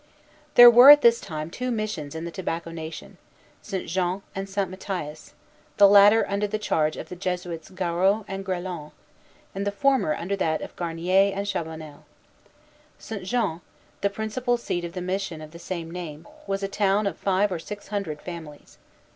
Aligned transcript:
There 0.55 0.67
were 0.71 0.89
at 0.89 1.01
this 1.03 1.21
time 1.21 1.51
two 1.51 1.69
missions 1.69 2.15
in 2.15 2.25
the 2.25 2.31
Tobacco 2.31 2.71
Nation, 2.71 3.19
St. 3.61 3.87
Jean 3.87 4.23
and 4.33 4.49
St. 4.49 4.67
Matthias, 4.67 5.35
the 5.77 5.87
latter 5.87 6.25
under 6.27 6.47
the 6.47 6.57
charge 6.57 6.97
of 6.97 7.09
the 7.09 7.15
Jesuits 7.15 7.69
Garreau 7.69 8.25
and 8.27 8.43
Grelon, 8.43 8.93
and 9.53 9.67
the 9.67 9.71
former 9.71 10.15
under 10.15 10.35
that 10.35 10.63
of 10.63 10.75
Garnier 10.75 11.31
and 11.35 11.45
Chabanel. 11.45 12.05
St. 12.97 13.25
Jean, 13.25 13.61
the 14.01 14.09
principal 14.09 14.57
seat 14.57 14.83
of 14.83 14.93
the 14.93 15.01
mission 15.01 15.39
of 15.39 15.51
the 15.51 15.59
same 15.59 15.91
name, 15.91 16.27
was 16.47 16.63
a 16.63 16.67
town 16.67 17.05
of 17.05 17.15
five 17.15 17.51
or 17.51 17.59
six 17.59 17.89
hundred 17.89 18.23
families. 18.23 18.79